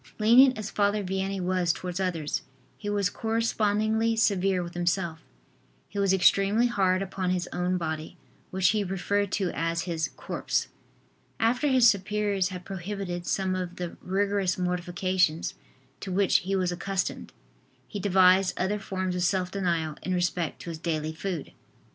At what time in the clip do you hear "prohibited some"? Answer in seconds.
12.65-13.53